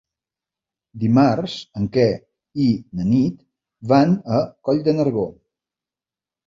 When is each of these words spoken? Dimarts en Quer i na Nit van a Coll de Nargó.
Dimarts 1.03 1.57
en 1.81 1.85
Quer 1.97 2.07
i 2.65 2.65
na 2.99 3.07
Nit 3.13 3.39
van 3.95 4.19
a 4.41 4.45
Coll 4.69 4.85
de 4.91 4.99
Nargó. 5.01 5.33